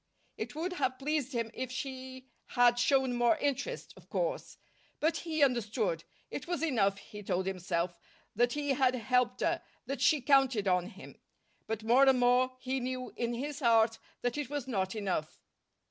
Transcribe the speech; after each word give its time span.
It 0.35 0.55
would 0.55 0.73
have 0.73 0.97
pleased 0.97 1.31
him 1.33 1.51
if 1.53 1.71
she 1.71 2.25
had 2.47 2.79
shown 2.79 3.13
more 3.13 3.37
interest, 3.37 3.93
of 3.95 4.09
course. 4.09 4.57
But 4.99 5.17
he 5.17 5.43
understood. 5.43 6.05
It 6.31 6.47
was 6.47 6.63
enough, 6.63 6.97
he 6.97 7.21
told 7.21 7.45
himself, 7.45 7.99
that 8.35 8.53
he 8.53 8.69
had 8.69 8.95
helped 8.95 9.41
her, 9.41 9.61
that 9.85 10.01
she 10.01 10.19
counted 10.19 10.67
on 10.67 10.87
him. 10.87 11.19
But 11.67 11.83
more 11.83 12.07
and 12.09 12.19
more 12.19 12.57
he 12.59 12.79
knew 12.79 13.13
in 13.15 13.35
his 13.35 13.59
heart 13.59 13.99
that 14.23 14.39
it 14.39 14.49
was 14.49 14.67
not 14.67 14.95
enough. 14.95 15.37